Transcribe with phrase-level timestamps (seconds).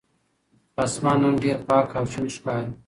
[0.83, 2.71] آسمان نن ډېر پاک او شین ښکاري.